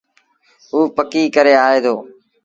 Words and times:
اُ 0.73 0.77
پڪيٚ 0.95 1.31
ڪري 1.35 1.53
آئي 1.65 1.79
دو۔ 1.85 1.95